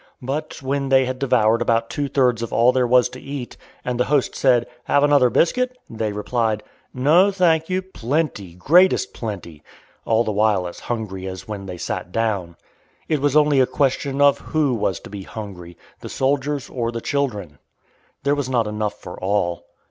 But 0.23 0.63
when 0.63 0.89
they 0.89 1.05
had 1.05 1.19
devoured 1.19 1.61
about 1.61 1.91
two 1.91 2.07
thirds 2.07 2.41
of 2.41 2.51
all 2.51 2.71
there 2.71 2.87
was 2.87 3.07
to 3.09 3.21
eat, 3.21 3.55
and 3.85 3.99
the 3.99 4.05
host 4.05 4.33
said, 4.33 4.65
"Have 4.85 5.03
another 5.03 5.29
biscuit?" 5.29 5.77
they 5.87 6.11
replied, 6.11 6.63
"No, 6.91 7.29
thank 7.29 7.69
you, 7.69 7.83
plenty 7.83 8.55
greatest 8.55 9.13
plenty!" 9.13 9.61
all 10.03 10.23
the 10.23 10.31
while 10.31 10.67
as 10.67 10.79
hungry 10.89 11.27
as 11.27 11.47
when 11.47 11.67
they 11.67 11.77
sat 11.77 12.11
down. 12.11 12.55
It 13.07 13.21
was 13.21 13.37
only 13.37 13.59
a 13.59 13.67
question 13.67 14.21
of 14.21 14.39
who 14.39 14.73
was 14.73 14.99
to 15.01 15.11
be 15.11 15.21
hungry 15.21 15.77
the 15.99 16.09
soldiers 16.09 16.67
or 16.67 16.91
the 16.91 16.99
children. 16.99 17.59
There 18.23 18.33
was 18.33 18.49
not 18.49 18.65
enough 18.65 18.95
for 18.99 19.19
all. 19.19 19.65